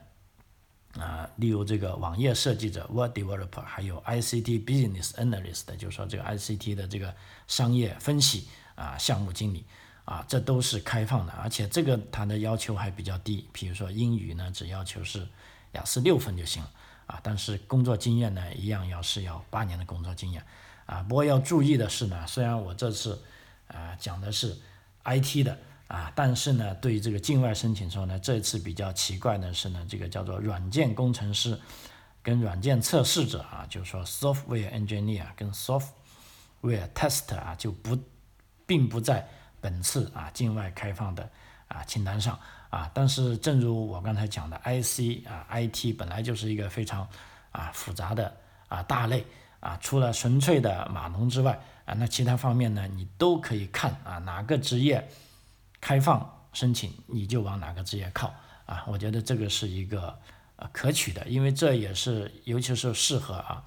[0.99, 7.15] 啊，例如这个网页设计者 Word Developer，还有 ICT Business Analyst，就是说这个 ICT 的这个
[7.47, 9.65] 商业分析啊，项目经理。
[10.05, 15.25] 啊，这都是开放的，而且这个它的要求还比较低，比如说英语呢，只要求是
[15.75, 16.71] 雅思六分就行了
[17.07, 17.21] 啊。
[17.23, 20.45] 但是工作经验呢，一样要是要八年的工作经验
[20.87, 21.05] 啊。
[21.05, 23.23] 不过要注意的是呢，虽然我这次
[23.69, 24.59] 啊讲的是
[25.05, 25.57] IT 的
[25.93, 31.61] 啊，但是呢，对于这个境外申请时候呢，这次比较奇怪的是呢，这个叫做软件工程师
[32.23, 37.99] 跟软件测试者啊，就是说 software engineer 跟 software tester 啊，就不
[38.65, 39.29] 并不在。
[39.61, 41.31] 本次啊境外开放的
[41.69, 42.37] 啊清单上
[42.69, 42.91] 啊。
[42.93, 47.07] 但是正如我刚才讲的，IC 啊，IT 本来就是一个非常
[47.53, 48.35] 啊复杂的
[48.67, 49.25] 啊大类
[49.61, 55.09] 啊，除了纯粹的码农之外啊，那其他方面呢，你都可以看啊哪个职业
[55.83, 58.33] 开放申请，你就往哪个职业靠
[58.65, 58.85] 啊。
[58.87, 60.17] 我觉得这个是一个
[60.57, 63.63] 呃可取的，因为这也是尤其是适合啊。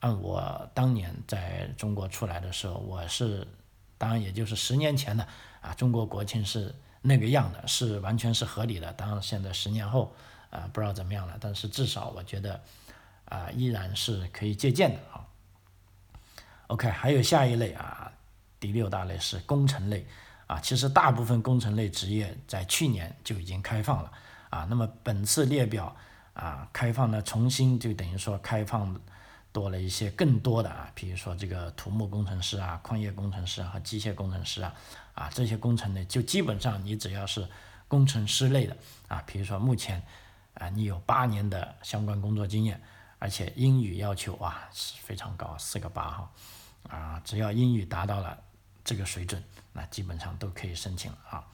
[0.00, 3.48] 按我当年在中国出来的时候，我是，
[3.96, 5.26] 当然也就是十年前的
[5.62, 8.92] 啊，中国国情是那个样的，是完全是合理的。
[8.92, 10.14] 当然现在十年后
[10.50, 12.60] 啊，不知道怎么样了，但是至少我觉得
[13.24, 15.24] 啊，依然是可以借鉴的啊。
[16.66, 18.12] OK，还有下一类啊，
[18.60, 20.06] 第六大类是工程类
[20.46, 24.12] 啊，其实大部分工程类职业在去年就已经开放了
[24.50, 24.66] 啊。
[24.70, 25.94] 那么本次列表
[26.34, 28.98] 啊，开放呢，重新就等于说开放。
[29.52, 34.74] 多了一些更多的啊，比如说这个土木工程师啊、矿业工程师和机械工程师啊，
[35.14, 37.48] 啊这些工程呢，就基本上你只要是
[37.88, 38.76] 工程师类的
[39.08, 40.02] 啊，比如说目前
[40.52, 42.78] 啊你有八年的相关工作经验，
[43.18, 46.30] 而且英语要求啊是非常高，四个八哈，
[46.90, 48.36] 啊只要英语达到了
[48.84, 49.42] 这个水准，
[49.76, 51.44] 那基本上都可以申请了啊，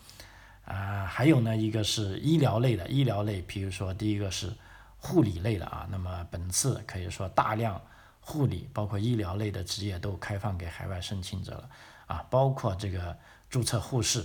[0.64, 4.50] 啊还有呢一个是医疗类的，医疗类，比如说第一个是
[4.98, 7.78] 护理类的啊，那么本次可以说大量。
[8.24, 11.68] 护理包括医疗类的职业都开放给海外申请者了
[12.06, 13.18] 啊，包括这个
[13.50, 14.24] 注册护士，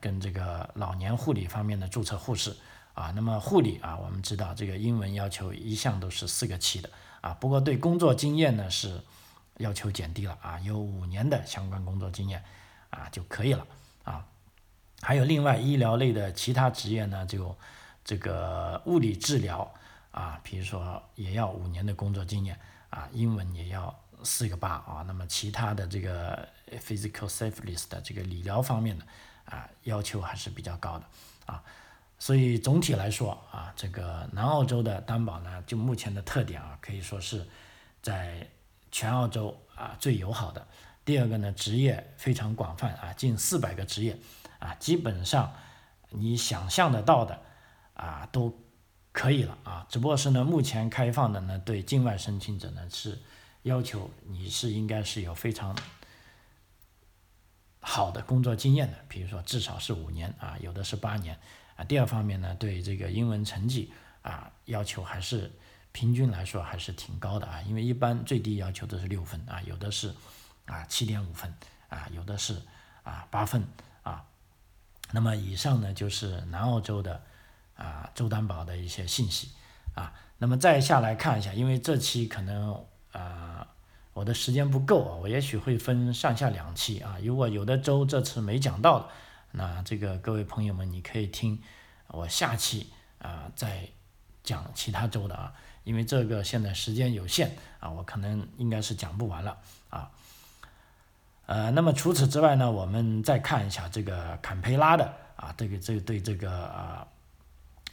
[0.00, 2.56] 跟这个老年护理方面的注册护士
[2.94, 3.12] 啊。
[3.14, 6.88] 那么护理啊，我们知道这个英文要求一向都是四个七的
[7.20, 8.98] 啊，不过对工作经验呢是
[9.58, 12.42] 要求减低了啊，有五年的相关工作经验
[12.90, 13.66] 啊就可以了
[14.04, 14.26] 啊。
[15.00, 17.56] 还有另外医疗类的其他职业呢，就
[18.04, 19.72] 这个物理治疗
[20.10, 22.58] 啊，比如说也要五年的工作经验。
[22.90, 26.48] 啊，英文也要四个八啊，那么其他的这个
[26.80, 29.04] physical safety 的这个理疗方面的
[29.44, 31.04] 啊要求还是比较高的
[31.44, 31.62] 啊，
[32.18, 37.46] 所以总体来说啊，这个南澳洲的担保呢，就目前的特点啊，可以说是
[38.00, 38.48] 在
[38.90, 40.66] 全澳洲啊最友好的。
[41.08, 44.18] 第二个呢，职业非常广泛啊，近四百个职业
[44.58, 45.50] 啊，基本上
[46.10, 47.40] 你想象得到的
[47.94, 48.54] 啊都。
[49.10, 53.18] 可以了啊，只不过是呢，目前开放的呢，对境外申请者呢是
[53.62, 55.76] 要求你是应该是有非常
[57.80, 61.36] 好的工作经验的，比如说至少是五年啊，有的是八年
[61.74, 61.82] 啊。
[61.82, 63.90] 第二方面呢，对这个英文成绩
[64.22, 65.50] 啊要求还是
[65.90, 70.14] 平均来说还是挺高的啊，因为一般最低要求都是六分啊，有的是
[70.68, 71.52] 啊七点五分
[71.88, 72.62] 啊，有的是
[73.02, 73.66] 啊八分
[74.04, 74.24] 啊。
[75.10, 77.20] 那么以上呢就是南澳洲的。
[77.78, 79.50] 啊，周担保的一些信息
[79.94, 83.68] 啊，那么再下来看一下，因为这期可能啊
[84.12, 87.18] 我的时间不够啊，我也许会分上下两期啊。
[87.22, 89.08] 如果有的州这次没讲到的，
[89.52, 91.62] 那这个各位朋友们，你可以听
[92.08, 93.88] 我下期啊再
[94.42, 95.54] 讲其他州的啊，
[95.84, 99.56] 因为这个现在时间有限啊，我可能应该是讲不完了
[99.88, 100.10] 啊。
[101.48, 105.04] 呃，那么除此之外呢，我们再看一下这个坎培拉的
[105.36, 107.08] 啊，这个这个对这个啊。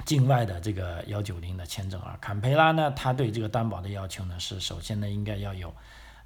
[0.06, 5.74] 境外的这个幺九零的签证啊，坎培拉呢，它对这个担保的要求呢是，首先呢应该要有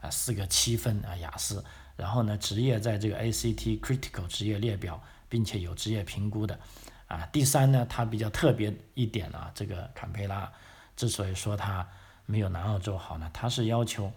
[0.02, 1.63] 啊四个七分啊雅思，
[1.96, 6.60] 然后呢职业在这个 ACT Critical 职业列表，并且有职业评估的
[7.08, 7.30] 啊。
[7.32, 10.52] 第三呢，它比较特别一点啊，这个坎培拉
[10.96, 11.88] 之所以说它
[12.26, 14.12] 没有南澳洲好呢，它是要求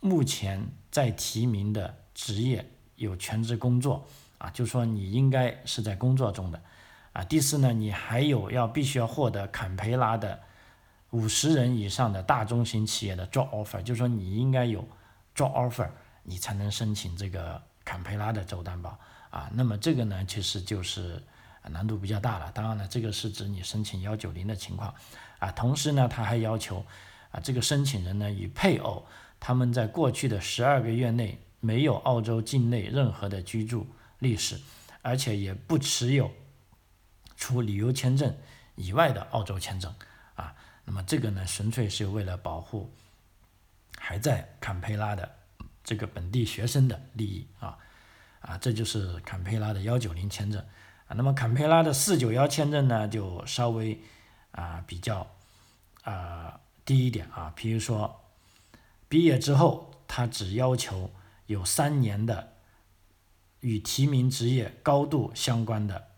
[0.00, 2.64] 目前在提名的职业
[2.96, 4.06] 有全职工作
[4.38, 6.62] 啊，就说你应该是在工作中的。
[7.12, 10.38] 啊，第四呢，你还有要必须要获得坎培拉的
[11.10, 14.86] 五十人以上的大中型企业的 job offer，就是说你应该有
[15.34, 15.88] job offer，
[16.22, 18.96] 你才能申请这个坎培拉的州担保
[19.30, 19.50] 啊。
[19.52, 21.20] 那么这个呢，其实就是
[21.70, 22.52] 难度比较大了。
[22.52, 24.94] 当然了，这个是指你申请幺九零的情况
[25.40, 25.50] 啊。
[25.50, 26.84] 同时呢，他还要求
[27.32, 29.04] 啊，这个申请人呢与配偶
[29.40, 33.86] 他们在过去的十二个月内没有澳洲境内任何的居住
[34.18, 34.60] 历史，
[35.02, 36.30] 而且也不持有。
[37.36, 38.36] 除旅游签证
[38.74, 39.94] 以外的澳洲签证
[40.34, 42.92] 啊，那么这个呢，纯粹是为了保护
[43.96, 45.36] 还在坎培拉的
[45.84, 47.78] 这个本地学生的利益啊
[48.40, 50.60] 啊，这就是坎培拉的幺九零签证
[51.06, 51.14] 啊。
[51.14, 54.00] 那么坎培拉的四九幺签证呢，就稍微
[54.50, 55.24] 啊比较
[56.02, 58.20] 啊低一点啊，比如说
[59.08, 61.10] 毕业之后，他只要求
[61.46, 62.54] 有三年的
[63.60, 66.08] 与提名职业高度相关的。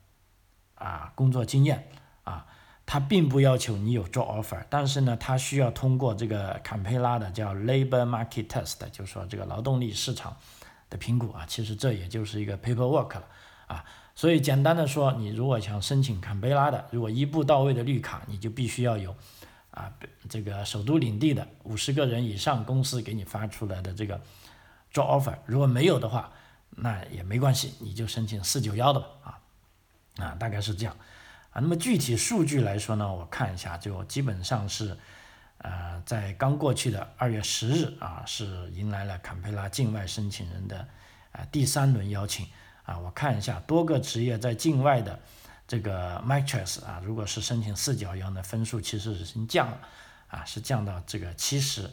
[0.74, 1.90] 啊，工作经验
[2.24, 2.46] 啊，
[2.86, 10.34] 他并不要求你有 job offer，但是呢，他需要通过这个坎培拉的叫 labor market test，就是说这个劳动力市场
[10.88, 13.26] 的评估啊，其实这也就是一个 paperwork 了
[13.66, 19.14] 啊，所以简单的说，你如果想申请坎培拉的，如果一步到位的绿卡，你就必须要有
[19.70, 19.92] 啊
[20.28, 24.20] 这个首都领地的五十个人以上公司给你发出来的这个
[24.92, 26.32] job offer，如果没有的话，
[26.70, 29.38] 那也没关系，你就申请四九幺的吧啊
[30.24, 30.96] 啊大概是这样
[31.50, 31.60] 啊。
[31.60, 34.96] 那么具体数据来说呢，我看一下，就基本上是。
[35.62, 40.88] 呃，在刚过去的二月十日啊，是迎来了坎培拉境外申请人的
[41.32, 42.46] 啊第三轮邀请
[42.84, 42.98] 啊。
[42.98, 45.20] 我看一下多个职业在境外的
[45.70, 49.78] 这个 matrix 啊，如果是申请四角幺的分数其实已经降了
[50.26, 51.88] 啊，是降到这个七十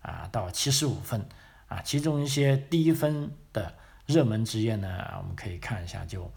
[0.00, 1.26] 啊到七十五分
[1.66, 1.82] 啊。
[1.82, 3.74] 其中一些低分的
[4.06, 6.30] 热门职业呢，我们可以看一下，就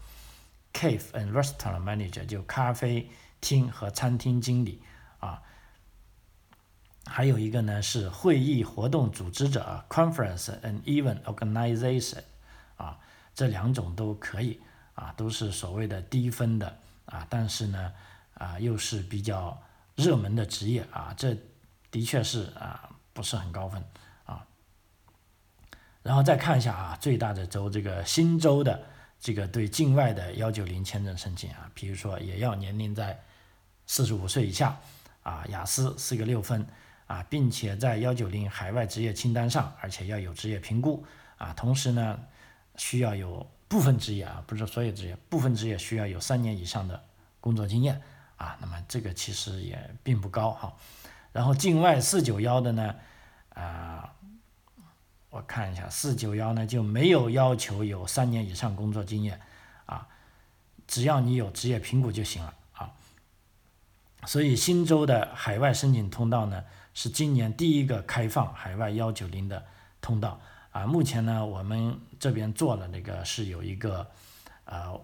[0.72, 3.08] cafe and restaurant manager 就咖啡
[3.40, 4.82] 厅和餐厅经理
[5.20, 5.40] 啊。
[7.06, 12.24] 还有一个呢是会议活动组织者，conference and event organization，
[12.76, 12.98] 啊，
[13.32, 14.60] 这两种都可以，
[15.00, 17.92] 啊，都是所谓的低分的，啊，但是呢，
[18.34, 19.58] 啊，又是比较
[19.96, 21.34] 热门的职业，啊，这
[21.90, 23.82] 的确是啊，不是很高分，
[24.26, 24.46] 啊，
[26.02, 28.82] 然后再看一下啊，最大的州这个新州的
[29.18, 33.18] 这个对境外的幺九零签证申请啊，比如说也要年龄在
[33.86, 34.78] 四十五岁以下，
[35.22, 36.66] 啊，雅思四个六分。
[37.10, 41.04] 啊，并且在幺九零海外职业清单上，而且要有职业评估
[41.38, 42.20] 啊，同时呢，
[42.76, 47.02] 需要有部分职业啊，不是所有职业，部分职业需要有三年以上的
[47.40, 48.02] 工作经验
[48.36, 50.74] 啊，那么这个其实也并不高哈。
[51.32, 52.96] 然后境外四九幺的呢，
[53.54, 54.12] 啊，
[55.30, 59.40] 我看一下四九幺呢就没有要求有三年以上工作经验
[59.86, 60.08] 啊，
[60.88, 62.92] 只要你有职业评估就行了啊。
[64.26, 66.64] 所以新州的海外申请通道呢。
[66.92, 69.64] 是今年第一个开放海外幺九零的
[70.00, 70.86] 通道啊！
[70.86, 74.06] 目前呢，我们这边做了那个是有一个
[74.64, 75.00] 呃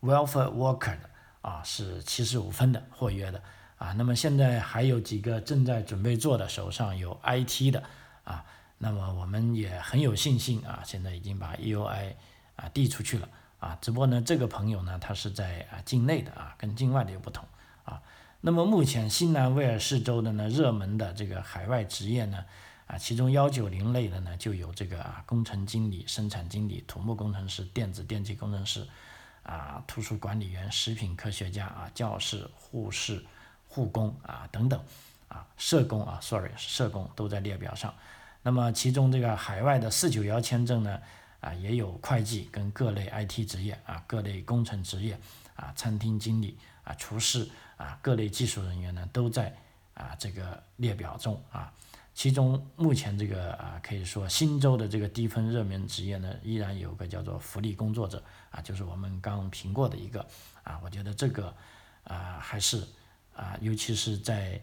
[0.00, 1.10] welfare worker 的
[1.42, 3.42] 啊，是七十五分的获约的
[3.76, 3.92] 啊。
[3.92, 7.82] 那么现在还有几个正在准备做的，手上有 IT 的
[8.24, 8.44] 啊。
[8.78, 12.14] 那么我们也很有信心啊，现在已经把 EUI
[12.54, 13.28] 啊递出去了
[13.58, 13.76] 啊。
[13.80, 17.44] 只不过呢，这个朋友呢，他是在啊境内的啊，跟境外的又不同
[17.82, 18.00] 啊。
[18.40, 22.44] 那么目前新南威尔士州的呢热门的这个海外职业呢，
[22.88, 28.84] 啊，其中幺九零类的呢就有这个啊工程经理、生产经理、土木工程师、电子电气工程师，
[29.44, 33.24] 啊，图书管理员、食品科学家啊、教师、护士、
[33.68, 34.82] 护工啊等等，
[35.28, 37.94] 啊，社工啊，sorry，社工都在列表上。
[38.42, 40.98] 那么其中这个海外的四九幺签证呢，
[41.40, 45.16] 啊，也有会计跟各类 IT 职业啊，各类工程职业
[45.54, 47.48] 啊，餐厅经理啊，厨师。
[47.78, 49.56] 啊，各类技术人员呢都在
[49.94, 51.72] 啊这个列表中啊，
[52.18, 60.26] 其中目前这个啊可以说新州的这个低分热门职业呢，依然有个叫做福利工作者啊，就是我们刚评过的一个
[60.64, 61.54] 啊，我觉得这个
[62.02, 62.84] 啊还是
[63.36, 64.60] 啊，尤其是在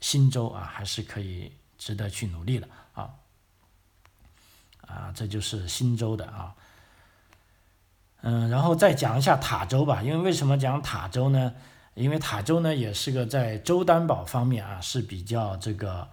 [0.00, 3.14] 新州啊，还是可以值得去努力的啊
[4.80, 6.52] 啊，这就是新州的啊，
[8.22, 11.54] 嗯，然后再讲一下塔州吧，因为为什么讲塔州呢？
[11.94, 16.08] 因为塔州呢也是个在州担保方面啊是比较这个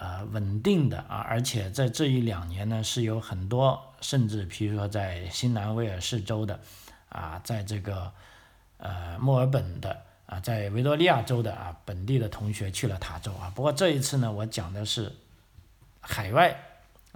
[0.00, 6.60] 呃稳定的啊，而且在这一两年呢是有很多，甚至比如说在新南威尔士州的
[7.08, 8.12] 啊，在这个
[8.76, 13.50] 呃墨尔本的啊，在维多利亚州的啊本地的同学去了塔州啊。
[13.56, 15.12] 不过这一次呢，我讲的是
[16.00, 16.56] 海外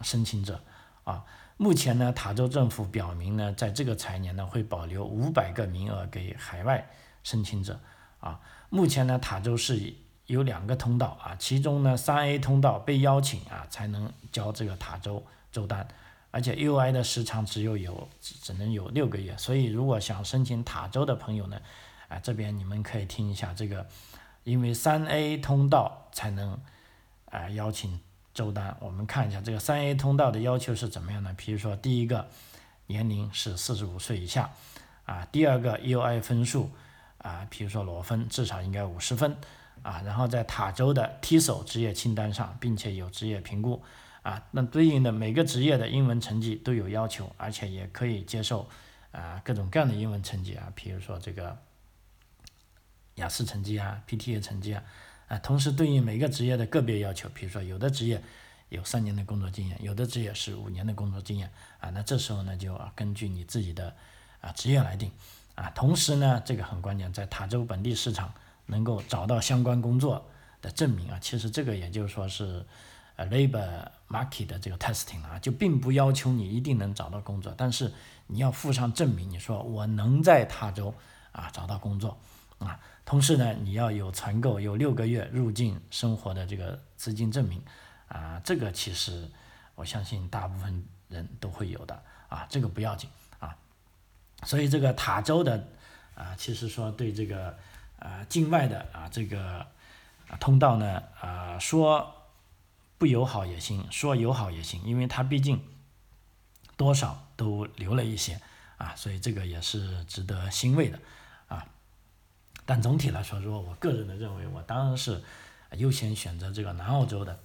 [0.02, 0.60] 申请者
[1.04, 1.24] 啊。
[1.58, 6.90] 目前呢，塔州政府表明呢，在这个财年呢会保留五百个名额给海外
[7.22, 7.78] 申请者。
[8.18, 8.40] 啊，
[8.70, 9.94] 目前呢，塔州是
[10.32, 15.86] 有两个通道啊，其中呢，三 A 通道被邀请啊，才能交这个塔州州单，
[16.30, 21.60] 而且 UI 的时长只有有只能有六个月，所以如果想申请塔州的朋友呢，
[22.08, 23.86] 啊，这边你们可以听一下这个，
[24.44, 26.58] 因为三 A 通道才能
[27.26, 28.00] 啊邀请
[28.32, 32.26] 州单，我们看一下这个三 A 通道的要求是怎么样呢，比如说第一个
[32.86, 34.50] 年龄是四十五岁以下，
[35.04, 36.70] 啊，第二个 UI 分数。
[37.18, 39.36] 啊，比如说裸分至少应该五十分，
[39.82, 43.82] 啊，然后在塔州的 TSO 职业清单上，并且有职业评估，
[44.22, 48.68] 啊，那对应的每个职业的英文成绩都有要求，而且也可以接受
[49.10, 51.58] 啊各种各样的英文成绩啊，比如说这个
[53.16, 54.82] 雅思成绩啊，PTA 成绩啊，
[55.28, 58.22] 啊，同时对应每个职业的个别要求，比如说有的职业
[58.68, 63.94] 有三年的工作经验，有的职业是五年的工作经验，啊，那这时候呢就啊根据你自己的
[64.40, 65.10] 啊职业来定。
[65.54, 68.32] 啊，同时呢，这个很关键，在塔州本地市场
[68.72, 70.26] 能够找到相关工作
[70.60, 72.64] 的证明啊，其实这个也就是说是，
[73.16, 77.92] 呃 labor market 的这个 testing 啊，就并不要求你一定能找到工作，但是
[78.26, 80.92] 你要附上证明，你说我能在他州
[81.30, 82.16] 啊找到工作
[82.58, 87.62] 啊，同时呢，你要有存够有六个月入境生活的这个资金证明
[88.08, 89.28] 啊，这个其实
[89.74, 93.56] 我相信大部分人都会有的啊，这个不要紧啊，
[94.44, 95.68] 所以这个塔州的
[96.14, 97.58] 啊，其实说对这个
[98.02, 99.66] 啊境外的啊这个
[100.38, 102.18] 通道呢啊说。
[102.98, 105.60] 不友好也行，说友好也行，因为他毕竟
[106.76, 108.40] 多少都留了一些
[108.76, 111.00] 啊，所以这个也是值得欣慰的
[111.48, 111.66] 啊。
[112.64, 115.20] 但总体来说，如果我个人的认为，我当然是
[115.72, 117.40] 优先选择这个南澳洲的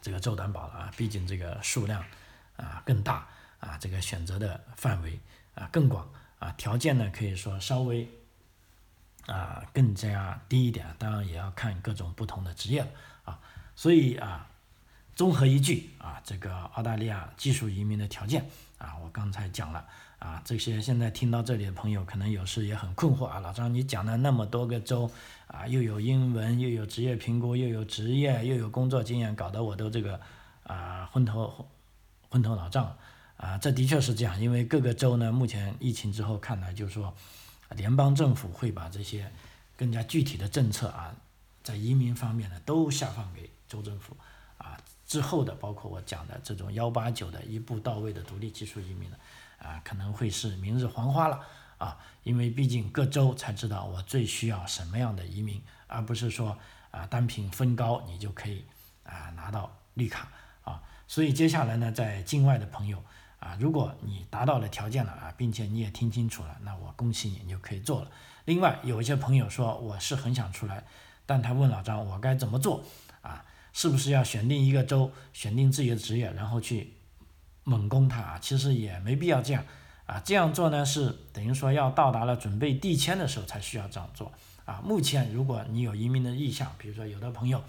[0.00, 2.04] 这个州担保了啊，毕竟这个数量
[2.56, 3.26] 啊更大
[3.58, 5.18] 啊，这个选择的范围
[5.56, 8.08] 啊更广啊，条件呢可以说稍微
[9.26, 12.86] 啊更加低一点，当然也要看各种不同的职业
[13.24, 13.38] 啊。
[13.74, 14.48] 所以啊，
[15.14, 18.44] 综合一句啊，这个澳大利亚技术移民的条件
[18.78, 19.84] 啊，我刚才讲了
[20.18, 25.10] 啊，这些现在听到这里的朋友可能有时也很困惑啊，老张你讲了那么多个州
[25.46, 30.20] 啊，又有英文，又有职业评估，又有职业，又有工作经验，搞得我都这个
[30.62, 31.68] 啊昏头
[32.30, 32.96] 昏头脑胀
[33.36, 37.14] 啊，这的确是这样，因为各个州呢，目前疫情之后看来，就是说
[37.70, 39.30] 联邦政府会把这些
[39.76, 41.14] 更加具体的政策啊，
[41.62, 43.50] 在移民方面呢，都下放给。
[43.66, 44.14] 州政府
[44.58, 49.16] 啊，之后的包括我讲的这种幺八九的一步到位的独立技术移民呢，
[49.58, 51.40] 啊，可能会是明日黄花了
[51.78, 56.56] 啊，因为毕竟各州才知道我最需要什么样的移民，而不是说
[56.90, 58.64] 啊单凭分高你就可以
[59.02, 60.28] 啊拿到绿卡
[60.62, 63.02] 啊，所以接下来呢，在境外的朋友
[63.44, 68.10] 啊，如果你达到了条件了啊，并且你也听清楚了，那我恭喜你，你就可以做了。
[68.46, 70.82] 另外有一些朋友说我是很想出来，
[71.26, 72.82] 但他问老张我该怎么做
[73.20, 73.44] 啊？
[73.74, 76.94] 是不是要选定一个州，选定自己的职业，然后去
[77.64, 78.38] 猛攻它啊？
[78.40, 79.62] 其实也没必要这样
[80.06, 80.22] 啊。
[80.24, 84.32] 这样做呢，是等于说要到达了准备递签的时候才需要这样做
[84.64, 84.80] 啊。
[84.82, 87.62] 目前，如果你有移民的意向，比如说有的朋友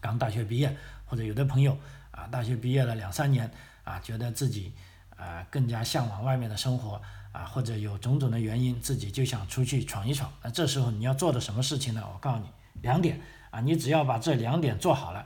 [0.00, 0.76] 刚大学毕业，
[1.06, 1.78] 或者有的朋友
[2.10, 3.50] 啊大学毕业了两三年
[3.84, 4.72] 啊，觉得自己
[5.16, 7.00] 啊更加向往外面的生活
[7.32, 10.32] 啊，或者有种种的原因，自己就想出去闯一闯。
[10.42, 12.02] 那这时候你要做的什么事情呢？
[12.12, 12.48] 我告诉你
[12.82, 13.20] 两点。
[13.50, 15.24] 啊，你只要把这两点做好了，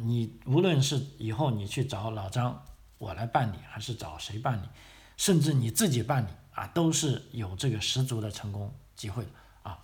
[0.00, 2.62] 你无论是以后你去找老张
[2.98, 4.66] 我来办理，还是找谁办理，
[5.16, 9.30] 甚至你自己办理啊，都是有这个十足的成功机会的
[9.62, 9.78] 啊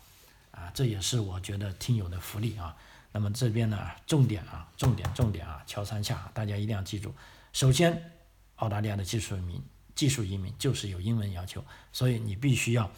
[0.50, 2.76] 啊，这也是我觉得听友的福利啊。
[3.12, 7.14] 那么这边呢，重点啊，重点重点啊，敲三下，大家一定要记住。
[7.54, 8.12] 首先，
[8.56, 9.62] 澳大利亚的技术移民，
[9.94, 12.90] 技术移民就是有英文要求，所以你必须要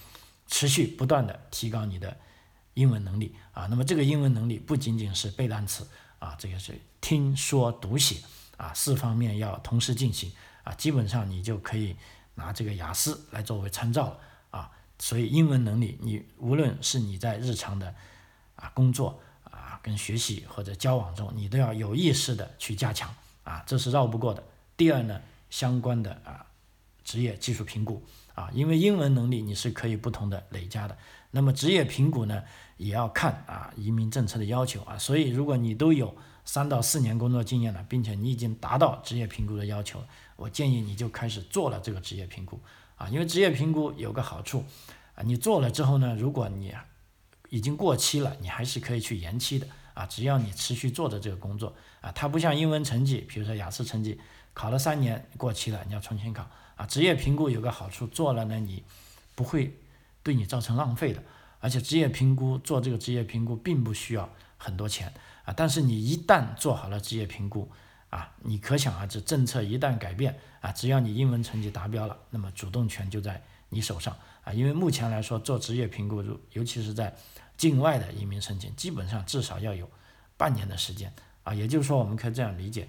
[0.47, 2.17] 持续不断的提高你的。
[2.75, 5.85] 英文能力啊，那么这个英文能力不仅仅是背单词
[6.21, 8.21] 啊，这个是听说读写
[8.57, 10.31] 啊，四方面要同时进行
[10.63, 11.97] 啊，基本上你就可以
[12.37, 14.19] 拿这个雅思来作为参照了
[14.51, 14.71] 啊。
[15.01, 17.93] 所以英文能力，你无论是你在日常的
[18.55, 24.41] 啊工作啊跟学习或者交往中，你都要有意识的去加强啊，这是绕不过的。
[24.77, 25.21] 第二呢，
[25.51, 26.47] 相关的啊
[27.05, 28.03] 职业技术评估
[28.35, 30.97] 啊，因为英文能力你是可以不同的累加的，
[31.31, 32.43] 那么职业评估呢？
[32.77, 40.01] 也要看啊移民政策的要求啊，所以如果你都有三到四年工作经验了，并且你已经达到职业评估的要求，
[40.37, 42.61] 我建议你就开始做了这个职业评估
[42.95, 44.65] 啊，因为职业评估有个好处
[45.17, 46.73] 啊，你做了之后呢，如果你
[47.49, 54.21] 已经过期了，你还是可以去延期的啊，只要你持续做着这个工作啊，它不像英文成绩，比如说雅思成绩
[54.55, 58.83] 考了三年过期了，你要重新考啊，职业评估有个好处，做了呢你
[59.35, 59.79] 不会
[60.23, 61.23] 对你造成浪费的。
[61.61, 65.13] 而且职业评估做这个职业评估并不需要很多钱
[65.45, 67.69] 啊，但是你一旦做好了职业评估
[68.11, 74.53] 啊，你可想而知，政策一旦改变啊，只要你英文成绩达标了，那么主动权就在你手上啊。
[74.53, 76.23] 因为目前来说做职业评估，
[76.53, 77.13] 尤其是在
[77.57, 79.91] 境外的移民申请，基本上至少要有
[80.37, 81.53] 半年的时间啊。
[81.53, 82.87] 也就是说，我们可以这样理解：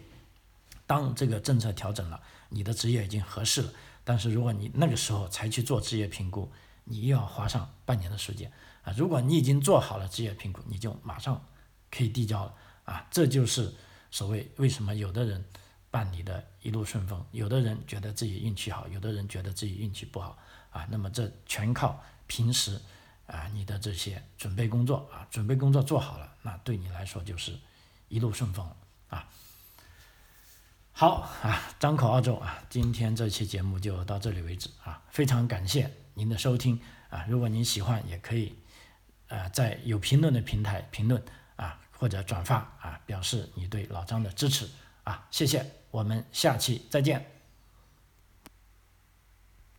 [0.90, 2.20] 当这个政策调整了，
[2.50, 3.72] 你的职业已经合适了，
[4.04, 6.52] 但是如果你那个时候才去做职业评估，
[6.84, 8.92] 你又要花上半年的时间啊！
[8.98, 11.46] 如果你已经做好了职业评估，你就马上
[11.92, 13.06] 可以递交了啊！
[13.12, 13.72] 这就是
[14.10, 15.46] 所谓为什么有的人
[15.92, 20.36] 办理的一路顺风，有的人觉得自己运气好，有的人觉得自己运气不好
[20.72, 20.88] 啊！
[20.90, 22.82] 那么这全靠平时
[23.28, 27.56] 啊你的这些准备工作啊，准备工作做好了，那对你来说就是
[28.08, 28.68] 一路顺风！
[31.00, 35.90] 好啊，张口澳洲啊，今天这期节目就到这里为止啊，非常感谢。
[36.14, 36.78] 您的收听
[37.10, 38.54] 啊，如果您喜欢，也可以，
[39.30, 41.24] 呃，在有评论的平台评论
[41.56, 44.70] 啊，或者转发啊，表示你对老张的支持
[45.06, 47.39] 啊，谢谢，我们下期再见。